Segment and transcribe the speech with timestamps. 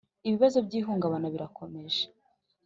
[0.27, 2.03] Ibibazo by ihungabana birakomeje